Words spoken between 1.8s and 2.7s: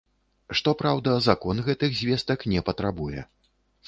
звестак не